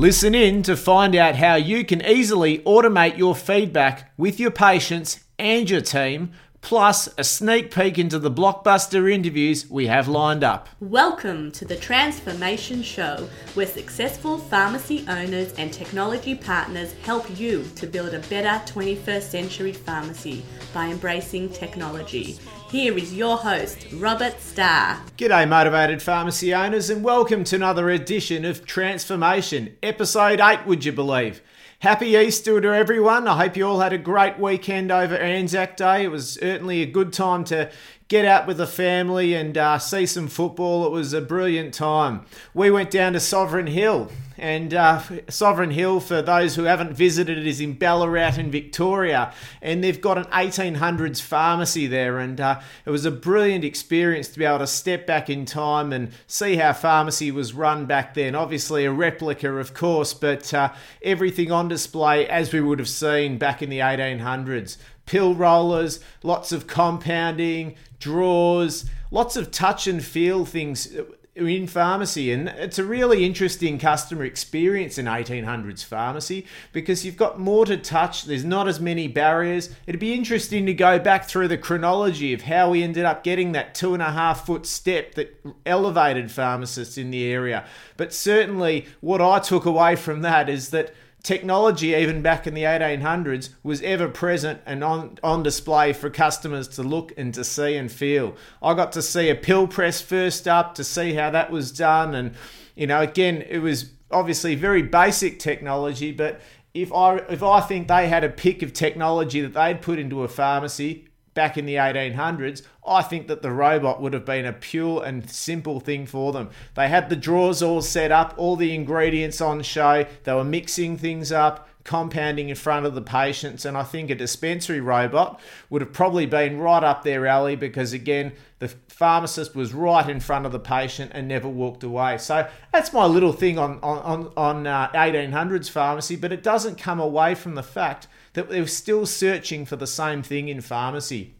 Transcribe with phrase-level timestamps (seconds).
[0.00, 5.24] Listen in to find out how you can easily automate your feedback with your patients
[5.38, 6.32] and your team,
[6.62, 10.68] plus a sneak peek into the blockbuster interviews we have lined up.
[10.80, 17.86] Welcome to the Transformation Show, where successful pharmacy owners and technology partners help you to
[17.86, 22.38] build a better 21st century pharmacy by embracing technology.
[22.70, 25.00] Here is your host, Robert Starr.
[25.16, 30.92] G'day, motivated pharmacy owners, and welcome to another edition of Transformation, episode 8, would you
[30.92, 31.42] believe?
[31.80, 33.26] Happy Easter to everyone.
[33.26, 36.04] I hope you all had a great weekend over Anzac Day.
[36.04, 37.70] It was certainly a good time to
[38.10, 40.84] get out with the family and uh, see some football.
[40.84, 42.26] It was a brilliant time.
[42.52, 47.38] We went down to Sovereign Hill and uh, Sovereign Hill, for those who haven't visited
[47.38, 49.32] it, is in Ballarat in Victoria.
[49.62, 52.18] And they've got an 1800s pharmacy there.
[52.18, 55.92] And uh, it was a brilliant experience to be able to step back in time
[55.92, 58.34] and see how pharmacy was run back then.
[58.34, 60.72] Obviously, a replica, of course, but uh,
[61.02, 64.78] everything on display as we would have seen back in the 1800s
[65.10, 70.94] pill rollers, lots of compounding, drawers, lots of touch and feel things
[71.34, 72.30] in pharmacy.
[72.30, 77.76] And it's a really interesting customer experience in 1800s pharmacy because you've got more to
[77.76, 78.22] touch.
[78.22, 79.70] There's not as many barriers.
[79.88, 83.50] It'd be interesting to go back through the chronology of how we ended up getting
[83.50, 87.66] that two and a half foot step that elevated pharmacists in the area.
[87.96, 92.62] But certainly what i took away from that is that technology, even back in the
[92.62, 97.76] 1800s, was ever present and on, on display for customers to look and to see
[97.76, 98.36] and feel.
[98.62, 102.14] I got to see a pill press first up to see how that was done.
[102.14, 102.34] And,
[102.74, 106.40] you know, again, it was obviously very basic technology, but
[106.72, 110.22] if I, if I think they had a pick of technology that they'd put into
[110.22, 111.09] a pharmacy,
[111.40, 115.26] back in the 1800s, I think that the robot would have been a pure and
[115.30, 116.50] simple thing for them.
[116.74, 120.98] They had the drawers all set up, all the ingredients on show, they were mixing
[120.98, 125.80] things up, compounding in front of the patients, and I think a dispensary robot would
[125.80, 130.44] have probably been right up their alley because, again, the pharmacist was right in front
[130.44, 132.18] of the patient and never walked away.
[132.18, 137.00] So that's my little thing on, on, on uh, 1800s pharmacy, but it doesn't come
[137.00, 141.34] away from the fact that they're still searching for the same thing in pharmacy.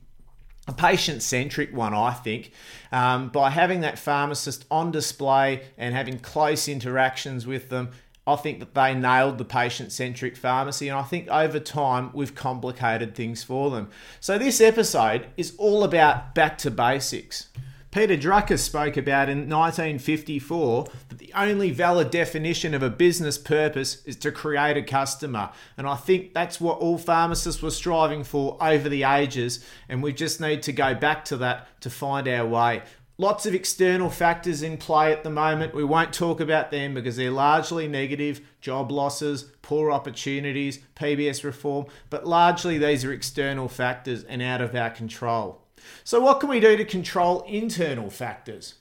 [0.69, 2.53] A patient centric one, I think,
[2.93, 7.91] um, by having that pharmacist on display and having close interactions with them.
[8.27, 12.35] I think that they nailed the patient centric pharmacy, and I think over time we've
[12.35, 13.89] complicated things for them.
[14.21, 17.49] So, this episode is all about back to basics.
[17.91, 24.05] Peter Drucker spoke about in 1954 that the only valid definition of a business purpose
[24.05, 25.51] is to create a customer.
[25.77, 29.65] And I think that's what all pharmacists were striving for over the ages.
[29.89, 32.83] And we just need to go back to that to find our way.
[33.19, 35.75] Lots of external factors in play at the moment.
[35.75, 41.87] We won't talk about them because they're largely negative job losses, poor opportunities, PBS reform,
[42.09, 45.61] but largely these are external factors and out of our control.
[46.05, 48.75] So, what can we do to control internal factors?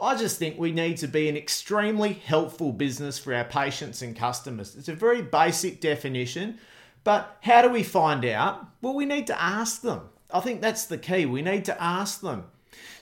[0.00, 4.14] I just think we need to be an extremely helpful business for our patients and
[4.14, 4.76] customers.
[4.76, 6.58] It's a very basic definition,
[7.02, 8.66] but how do we find out?
[8.80, 10.08] Well, we need to ask them.
[10.32, 11.26] I think that's the key.
[11.26, 12.44] We need to ask them.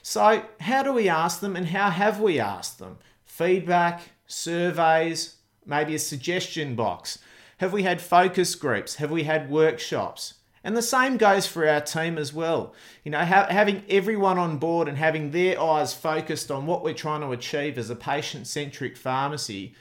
[0.01, 2.97] So, how do we ask them and how have we asked them?
[3.25, 5.35] Feedback, surveys,
[5.65, 7.19] maybe a suggestion box.
[7.57, 8.95] Have we had focus groups?
[8.95, 10.35] Have we had workshops?
[10.67, 12.73] And the same goes for our team as well.
[13.05, 16.93] You know, ha- having everyone on board and having their eyes focused on what we're
[16.93, 19.75] trying to achieve as a patient centric pharmacy,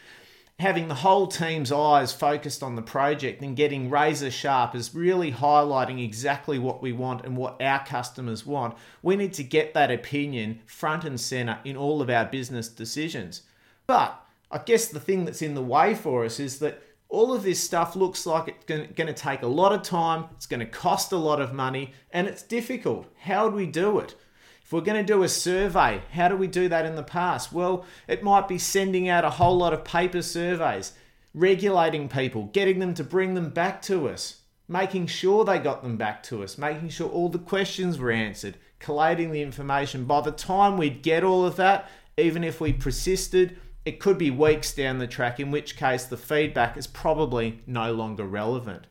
[0.61, 5.33] having the whole team's eyes focused on the project and getting razor sharp is really
[5.33, 8.77] highlighting exactly what we want and what our customers want.
[9.03, 13.43] We need to get that opinion front and center in all of our business decisions.
[13.89, 17.43] But I guess the thing that's in the way for us is that all of
[17.43, 20.67] this stuff looks like it's going to take a lot of time, it's going to
[20.67, 23.07] cost a lot of money, and it's difficult.
[23.21, 24.15] How do we do it?
[24.63, 27.53] If we're going to do a survey, how do we do that in the past?
[27.53, 30.93] Well, it might be sending out a whole lot of paper surveys,
[31.33, 35.97] regulating people, getting them to bring them back to us, making sure they got them
[35.97, 40.05] back to us, making sure all the questions were answered, collating the information.
[40.05, 44.33] By the time we'd get all of that, even if we persisted, it could be
[44.33, 48.85] weeks down the track, in which case the feedback is probably no longer relevant.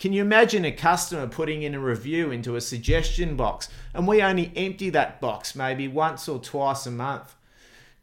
[0.00, 4.20] Can you imagine a customer putting in a review into a suggestion box and we
[4.20, 7.36] only empty that box maybe once or twice a month?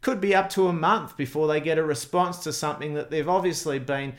[0.00, 3.28] Could be up to a month before they get a response to something that they've
[3.28, 4.14] obviously been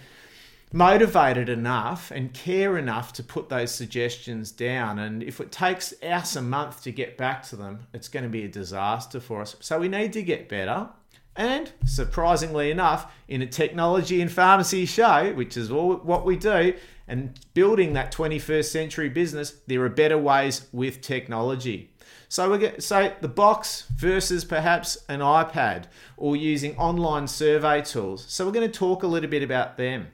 [0.72, 5.00] motivated enough and care enough to put those suggestions down.
[5.00, 8.30] And if it takes us a month to get back to them, it's going to
[8.30, 9.56] be a disaster for us.
[9.62, 10.90] So we need to get better
[11.36, 16.74] And surprisingly enough, in a technology and pharmacy show, which is all what we do,
[17.08, 21.92] and building that 21st century business, there are better ways with technology.
[22.28, 25.86] So we get so the box versus perhaps an iPad
[26.16, 28.26] or using online survey tools.
[28.28, 30.08] So we're going to talk a little bit about them.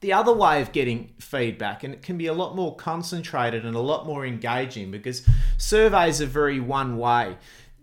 [0.00, 3.76] The other way of getting feedback, and it can be a lot more concentrated and
[3.76, 5.26] a lot more engaging because
[5.56, 7.36] surveys are very one way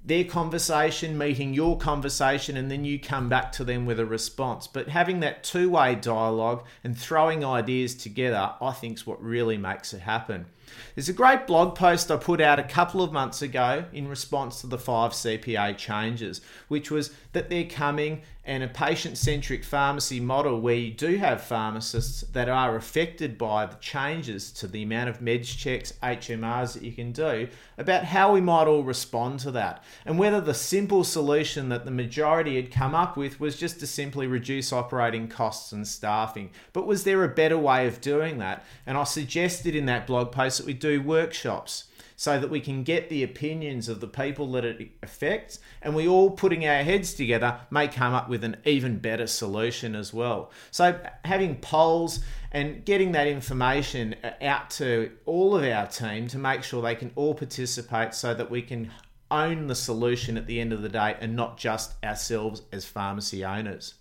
[0.03, 4.67] their conversation meeting your conversation and then you come back to them with a response.
[4.67, 9.93] But having that two-way dialogue and throwing ideas together i think is what really makes
[9.93, 10.45] it happen
[10.95, 14.61] there's a great blog post I put out a couple of months ago in response
[14.61, 20.19] to the five CPA changes, which was that they're coming and a patient centric pharmacy
[20.19, 25.07] model where you do have pharmacists that are affected by the changes to the amount
[25.07, 29.51] of meds checks, HMRs that you can do, about how we might all respond to
[29.51, 29.83] that.
[30.03, 33.87] And whether the simple solution that the majority had come up with was just to
[33.87, 36.49] simply reduce operating costs and staffing.
[36.73, 38.65] But was there a better way of doing that?
[38.87, 41.85] And I suggested in that blog post that we do workshops
[42.15, 46.05] so that we can get the opinions of the people that it affects and we
[46.05, 50.51] all putting our heads together may come up with an even better solution as well.
[50.69, 52.19] So having polls
[52.51, 56.95] and getting that information uh, out to all of our team to make sure they
[56.95, 58.91] can all participate so that we can
[59.31, 63.45] own the solution at the end of the day and not just ourselves as pharmacy
[63.45, 63.93] owners.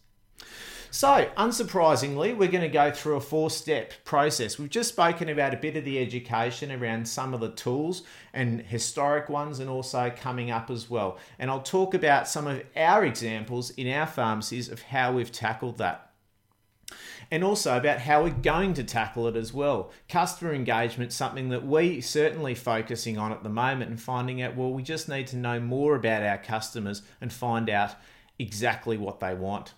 [0.91, 4.59] So, unsurprisingly, we're going to go through a four step process.
[4.59, 8.03] We've just spoken about a bit of the education around some of the tools
[8.33, 11.19] and historic ones, and also coming up as well.
[11.39, 15.79] And I'll talk about some of our examples in our pharmacies of how we've tackled
[15.79, 16.09] that
[17.31, 19.91] and also about how we're going to tackle it as well.
[20.09, 24.73] Customer engagement, something that we certainly focusing on at the moment and finding out, well,
[24.73, 27.95] we just need to know more about our customers and find out
[28.39, 29.75] exactly what they want.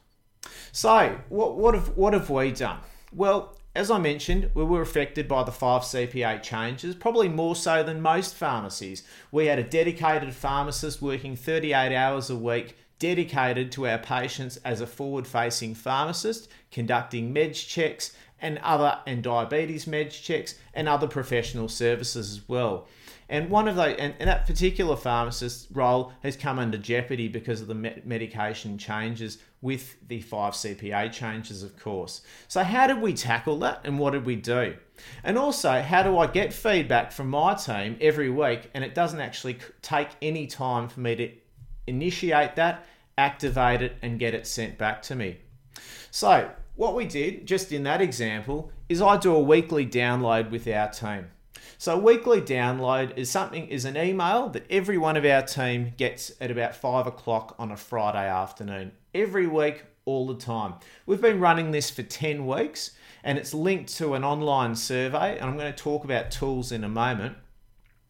[0.72, 2.78] So, what, what, have, what have we done?
[3.12, 7.82] Well, as I mentioned, we were affected by the five CPA changes, probably more so
[7.82, 9.04] than most pharmacies.
[9.30, 14.80] We had a dedicated pharmacist working 38 hours a week, dedicated to our patients as
[14.80, 21.06] a forward facing pharmacist, conducting meds checks and other and diabetes meds checks and other
[21.06, 22.86] professional services as well.
[23.30, 27.60] And one of those, and, and that particular pharmacist role has come under jeopardy because
[27.60, 32.22] of the me- medication changes with the five CPA changes, of course.
[32.48, 34.74] So, how did we tackle that and what did we do?
[35.22, 39.20] And also, how do I get feedback from my team every week and it doesn't
[39.20, 41.30] actually take any time for me to
[41.86, 42.84] initiate that,
[43.16, 45.38] activate it, and get it sent back to me?
[46.10, 50.66] So, what we did just in that example is I do a weekly download with
[50.66, 51.28] our team.
[51.78, 56.32] So weekly download is something is an email that every one of our team gets
[56.40, 58.92] at about five o'clock on a Friday afternoon.
[59.14, 60.74] Every week, all the time.
[61.06, 65.38] We've been running this for 10 weeks and it's linked to an online survey.
[65.38, 67.36] And I'm going to talk about tools in a moment.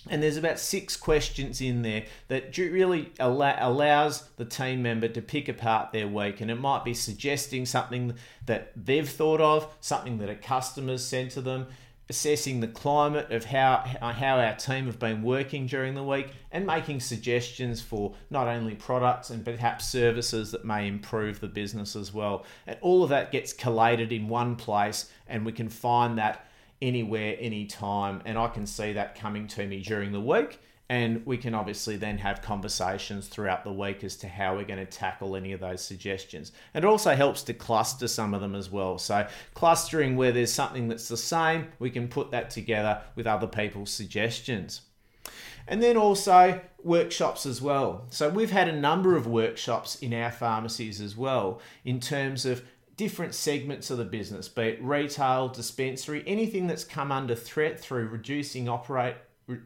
[0.09, 5.47] And there's about six questions in there that really allows the team member to pick
[5.47, 6.41] apart their week.
[6.41, 8.15] And it might be suggesting something
[8.47, 11.67] that they've thought of, something that a customer's sent to them,
[12.11, 16.67] assessing the climate of how, how our team have been working during the week and
[16.67, 22.12] making suggestions for not only products and perhaps services that may improve the business as
[22.12, 22.45] well.
[22.67, 26.50] And all of that gets collated in one place and we can find that
[26.83, 28.23] anywhere, anytime.
[28.25, 30.59] And I can see that coming to me during the week
[30.90, 34.85] and we can obviously then have conversations throughout the week as to how we're going
[34.85, 36.50] to tackle any of those suggestions.
[36.75, 38.99] It also helps to cluster some of them as well.
[38.99, 43.47] So, clustering where there's something that's the same, we can put that together with other
[43.47, 44.80] people's suggestions.
[45.68, 48.06] And then also workshops as well.
[48.11, 52.64] So, we've had a number of workshops in our pharmacies as well in terms of
[52.97, 58.09] different segments of the business, be it retail, dispensary, anything that's come under threat through
[58.09, 59.14] reducing operate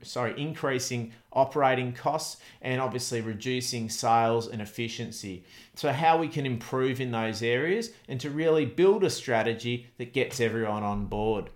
[0.02, 5.44] sorry, increasing operating costs and obviously reducing sales and efficiency.
[5.74, 10.12] So, how we can improve in those areas and to really build a strategy that
[10.12, 11.50] gets everyone on board.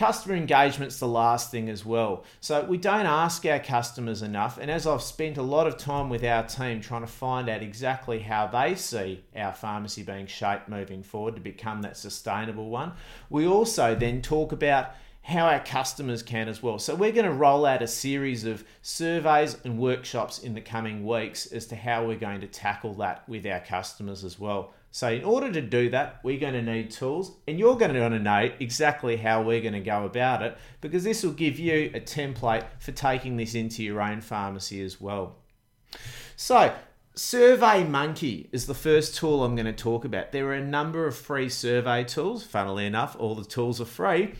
[0.00, 2.24] Customer engagement's the last thing as well.
[2.40, 4.56] So we don't ask our customers enough.
[4.56, 7.62] And as I've spent a lot of time with our team trying to find out
[7.62, 12.92] exactly how they see our pharmacy being shaped moving forward to become that sustainable one,
[13.28, 16.78] we also then talk about how our customers can as well.
[16.78, 21.06] So, we're going to roll out a series of surveys and workshops in the coming
[21.06, 24.72] weeks as to how we're going to tackle that with our customers as well.
[24.92, 28.00] So, in order to do that, we're going to need tools, and you're going to
[28.00, 31.58] want to know exactly how we're going to go about it because this will give
[31.58, 35.36] you a template for taking this into your own pharmacy as well.
[36.34, 36.74] So,
[37.14, 40.32] Survey Monkey is the first tool I'm going to talk about.
[40.32, 44.34] There are a number of free survey tools, funnily enough, all the tools are free,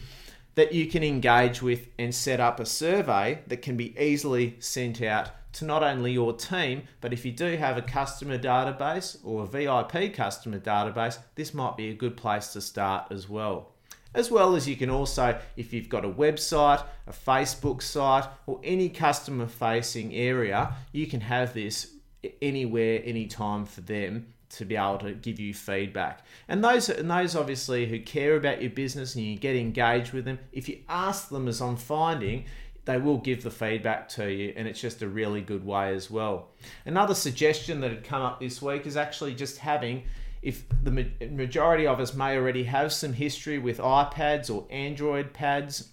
[0.55, 5.01] that you can engage with and set up a survey that can be easily sent
[5.03, 9.43] out to not only your team, but if you do have a customer database or
[9.43, 13.73] a VIP customer database, this might be a good place to start as well.
[14.13, 18.61] As well as you can also, if you've got a website, a Facebook site, or
[18.65, 21.95] any customer facing area, you can have this
[22.43, 26.25] anywhere, anytime for them to be able to give you feedback.
[26.49, 30.25] And those and those obviously who care about your business and you get engaged with
[30.25, 32.45] them, if you ask them as I'm finding,
[32.85, 36.11] they will give the feedback to you and it's just a really good way as
[36.11, 36.49] well.
[36.85, 40.05] Another suggestion that had come up this week is actually just having
[40.43, 40.91] if the
[41.31, 45.91] majority of us may already have some history with iPads or Android pads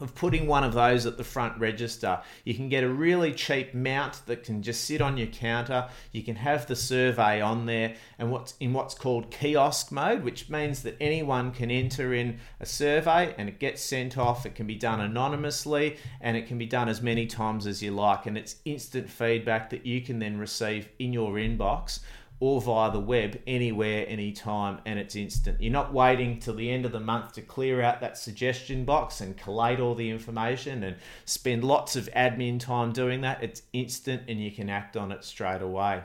[0.00, 2.20] of putting one of those at the front register.
[2.42, 5.88] You can get a really cheap mount that can just sit on your counter.
[6.10, 10.50] You can have the survey on there and what's in what's called kiosk mode, which
[10.50, 14.44] means that anyone can enter in a survey and it gets sent off.
[14.44, 17.92] It can be done anonymously and it can be done as many times as you
[17.92, 22.00] like and it's instant feedback that you can then receive in your inbox
[22.40, 25.60] or via the web anywhere, anytime, and it's instant.
[25.60, 29.20] You're not waiting till the end of the month to clear out that suggestion box
[29.20, 33.42] and collate all the information and spend lots of admin time doing that.
[33.42, 36.02] It's instant and you can act on it straight away.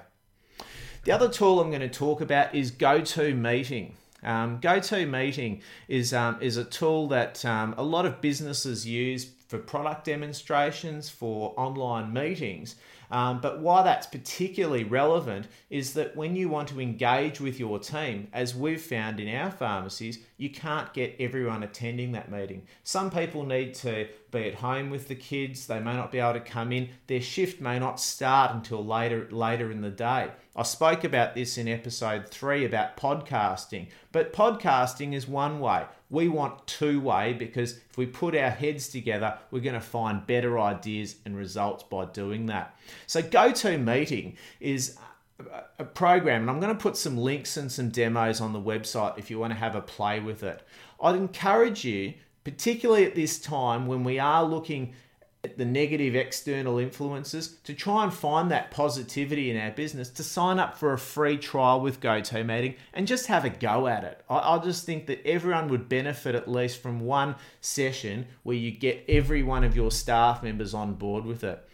[1.04, 3.94] The other tool I'm going to talk about is GoToMeeting.
[4.22, 9.58] Um, GoToMeeting is, um, is a tool that um, a lot of businesses use for
[9.58, 12.76] product demonstrations, for online meetings.
[13.12, 17.80] Um, but why that's particularly relevant is that when you want to engage with your
[17.80, 22.64] team, as we've found in our pharmacies, you can't get everyone attending that meeting.
[22.84, 26.34] Some people need to be at home with the kids, they may not be able
[26.34, 30.30] to come in, their shift may not start until later later in the day.
[30.56, 35.86] I spoke about this in episode 3 about podcasting, but podcasting is one way.
[36.10, 40.26] We want two way because if we put our heads together, we're going to find
[40.26, 42.76] better ideas and results by doing that.
[43.06, 44.98] So, GoToMeeting is
[45.78, 49.18] a program, and I'm going to put some links and some demos on the website
[49.18, 50.62] if you want to have a play with it.
[51.02, 54.94] I'd encourage you, particularly at this time when we are looking
[55.42, 60.60] the negative external influences to try and find that positivity in our business to sign
[60.60, 64.22] up for a free trial with GoToMeeting and just have a go at it.
[64.30, 68.72] I, I just think that everyone would benefit at least from one session where you
[68.72, 71.66] get every one of your staff members on board with it.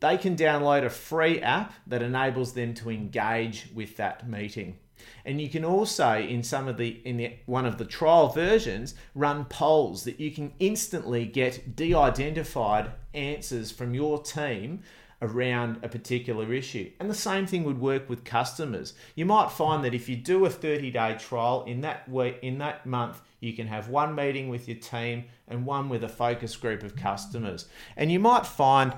[0.00, 4.78] They can download a free app that enables them to engage with that meeting.
[5.24, 8.94] And you can also, in some of the in the, one of the trial versions,
[9.14, 14.82] run polls that you can instantly get de-identified answers from your team
[15.22, 16.90] around a particular issue.
[16.98, 18.94] And the same thing would work with customers.
[19.14, 22.86] You might find that if you do a 30-day trial in that week, in that
[22.86, 26.82] month, you can have one meeting with your team and one with a focus group
[26.82, 27.66] of customers.
[27.96, 28.94] And you might find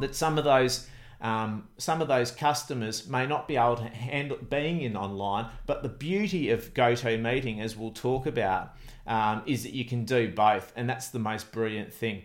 [0.00, 0.86] that some of those
[1.20, 5.82] um, some of those customers may not be able to handle being in online, but
[5.82, 8.74] the beauty of GoToMeeting, as we'll talk about,
[9.06, 12.24] um, is that you can do both, and that's the most brilliant thing.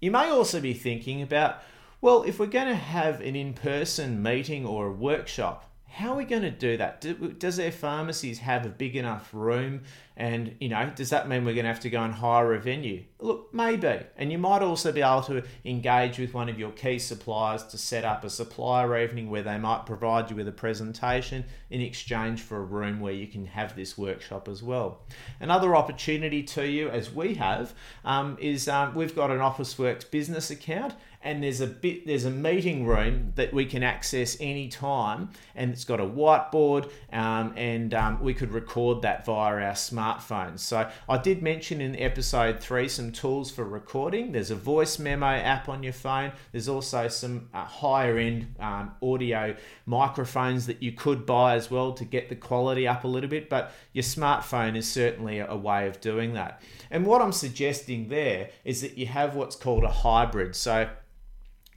[0.00, 1.62] You may also be thinking about,
[2.00, 6.16] well, if we're going to have an in person meeting or a workshop, how are
[6.16, 7.02] we going to do that?
[7.02, 9.82] Do, does their pharmacies have a big enough room?
[10.16, 12.58] And, you know, does that mean we're going to have to go and hire a
[12.58, 13.02] venue?
[13.18, 14.00] Look, maybe.
[14.16, 17.78] And you might also be able to engage with one of your key suppliers to
[17.78, 22.40] set up a supplier evening where they might provide you with a presentation in exchange
[22.40, 25.02] for a room where you can have this workshop as well.
[25.40, 30.50] Another opportunity to you, as we have, um, is um, we've got an Officeworks business
[30.50, 35.72] account and there's a bit there's a meeting room that we can access anytime and
[35.72, 40.88] it's got a whiteboard um, and um, we could record that via our smartphones so
[41.08, 44.32] i did mention in episode 3 some tools for recording.
[44.32, 46.32] There's a voice memo app on your phone.
[46.52, 51.92] There's also some uh, higher end um, audio microphones that you could buy as well
[51.94, 55.86] to get the quality up a little bit but your smartphone is certainly a way
[55.86, 56.62] of doing that.
[56.90, 60.54] And what i'm suggesting there is that you have what's called a hybrid.
[60.54, 60.88] So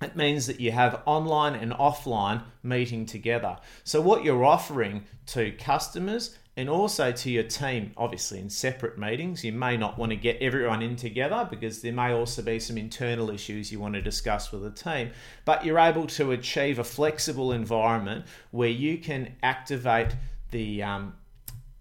[0.02, 3.58] it means that you have online and offline meeting together.
[3.84, 9.44] So, what you're offering to customers and also to your team, obviously in separate meetings,
[9.44, 12.78] you may not want to get everyone in together because there may also be some
[12.78, 15.12] internal issues you want to discuss with the team.
[15.44, 20.16] But you're able to achieve a flexible environment where you can activate
[20.52, 21.14] the um,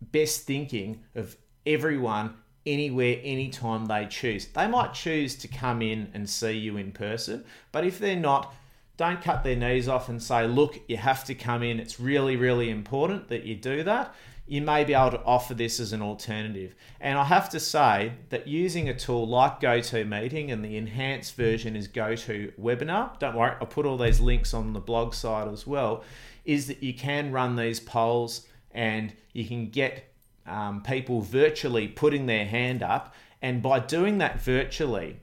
[0.00, 2.35] best thinking of everyone
[2.66, 4.47] anywhere, anytime they choose.
[4.47, 8.54] They might choose to come in and see you in person, but if they're not
[8.97, 11.80] don't cut their knees off and say, look, you have to come in.
[11.80, 14.14] It's really, really important that you do that.
[14.47, 16.75] You may be able to offer this as an alternative.
[17.00, 21.76] And I have to say that using a tool like GoToMeeting and the enhanced version
[21.76, 26.04] is GoToWebinar, don't worry, I'll put all these links on the blog site as well,
[26.44, 30.13] is that you can run these polls and you can get
[30.47, 33.15] um, people virtually putting their hand up.
[33.43, 35.21] And by doing that virtually,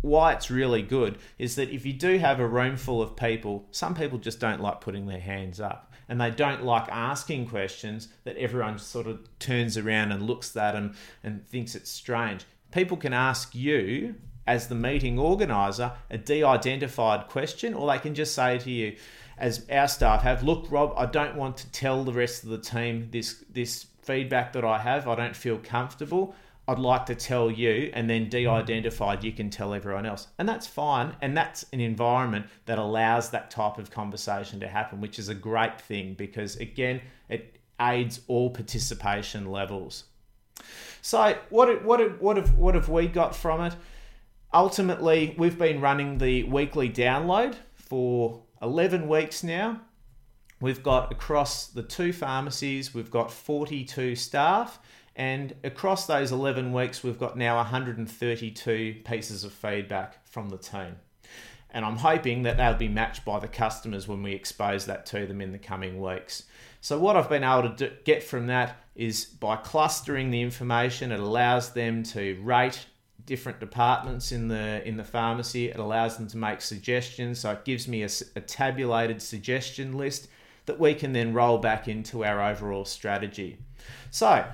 [0.00, 3.66] why it's really good is that if you do have a room full of people,
[3.70, 8.08] some people just don't like putting their hands up and they don't like asking questions
[8.24, 12.44] that everyone sort of turns around and looks at and, and thinks it's strange.
[12.72, 14.14] People can ask you,
[14.46, 18.96] as the meeting organizer, a de identified question, or they can just say to you,
[19.36, 22.58] as our staff have, look, Rob, I don't want to tell the rest of the
[22.58, 25.06] team this, this feedback that I have.
[25.06, 26.34] I don't feel comfortable.
[26.66, 30.28] I'd like to tell you, and then de identified, you can tell everyone else.
[30.38, 31.14] And that's fine.
[31.20, 35.34] And that's an environment that allows that type of conversation to happen, which is a
[35.34, 40.04] great thing because, again, it aids all participation levels.
[41.02, 43.76] So, what, what, what, have, what have we got from it?
[44.54, 49.80] Ultimately, we've been running the weekly download for 11 weeks now.
[50.60, 54.80] We've got across the two pharmacies, we've got 42 staff
[55.18, 60.94] and across those 11 weeks, we've got now 132 pieces of feedback from the team.
[61.70, 65.26] And I'm hoping that they'll be matched by the customers when we expose that to
[65.26, 66.44] them in the coming weeks.
[66.80, 71.12] So, what I've been able to do, get from that is by clustering the information,
[71.12, 72.86] it allows them to rate
[73.26, 75.68] different departments in the in the pharmacy.
[75.68, 77.40] It allows them to make suggestions.
[77.40, 80.28] So it gives me a, a, tabulated suggestion list
[80.68, 83.58] that we can then roll back into our overall strategy.
[84.10, 84.46] So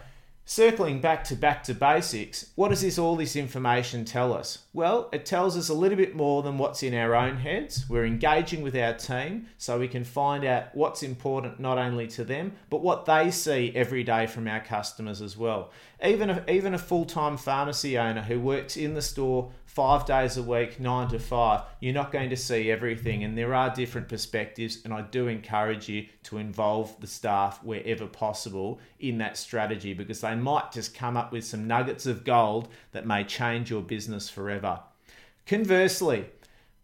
[0.46, 4.58] Circling back to back to basics, what does this all this information tell us?
[4.74, 7.86] Well, it tells us a little bit more than what's in our own heads.
[7.88, 12.24] We're engaging with our team so we can find out what's important not only to
[12.24, 15.70] them, but what they see every day from our customers as well.
[16.04, 20.42] Even a, even a full-time pharmacy owner who works in the store five days a
[20.42, 23.24] week, nine to five, you're not going to see everything.
[23.24, 24.78] And there are different perspectives.
[24.84, 30.20] And I do encourage you to involve the staff wherever possible in that strategy because
[30.20, 34.30] they might just come up with some nuggets of gold that may change your business
[34.30, 34.80] forever.
[35.44, 36.26] Conversely,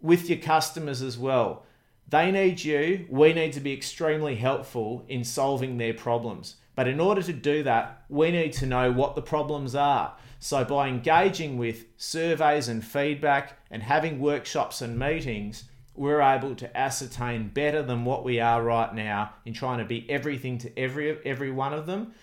[0.02, 1.64] with your customers as well,
[2.08, 3.06] they need you.
[3.08, 6.56] We need to be extremely helpful in solving their problems.
[6.74, 10.16] But in order to do that, we need to know what the problems are.
[10.42, 16.76] So, by engaging with surveys and feedback and having workshops and meetings, we're able to
[16.76, 21.18] ascertain better than what we are right now in trying to be everything to every
[21.26, 22.14] every one of them.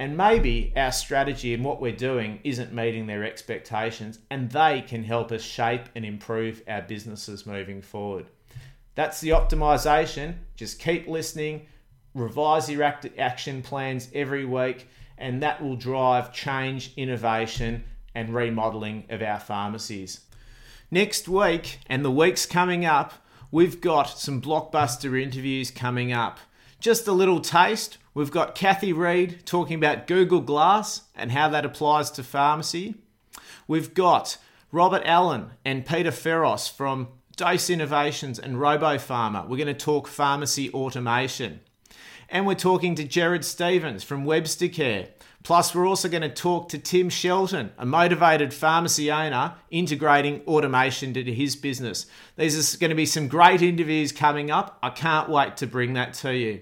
[0.00, 5.04] And maybe our strategy and what we're doing isn't meeting their expectations, and they can
[5.04, 8.26] help us shape and improve our businesses moving forward.
[8.96, 10.34] That's the optimization.
[10.56, 11.66] Just keep listening,
[12.14, 14.88] revise your action plans every week
[15.20, 20.20] and that will drive change, innovation, and remodeling of our pharmacies.
[20.90, 23.12] Next week, and the weeks coming up,
[23.52, 26.40] we've got some blockbuster interviews coming up.
[26.80, 27.98] Just a little taste.
[28.14, 32.96] We've got Kathy Reed talking about Google Glass and how that applies to pharmacy.
[33.68, 34.38] We've got
[34.72, 39.46] Robert Allen and Peter Ferros from Dose Innovations and RoboPharma.
[39.46, 41.60] We're going to talk pharmacy automation.
[42.30, 45.08] And we're talking to Jared Stevens from Webstercare.
[45.42, 51.16] Plus, we're also going to talk to Tim Shelton, a motivated pharmacy owner, integrating automation
[51.16, 52.06] into his business.
[52.36, 54.78] These are going to be some great interviews coming up.
[54.80, 56.60] I can't wait to bring that to you.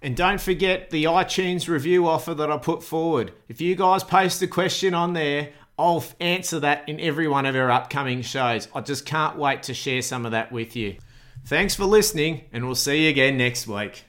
[0.00, 3.32] And don't forget the iTunes review offer that I put forward.
[3.48, 7.56] If you guys post a question on there, I'll answer that in every one of
[7.56, 8.68] our upcoming shows.
[8.74, 10.98] I just can't wait to share some of that with you.
[11.46, 14.04] Thanks for listening, and we'll see you again next week.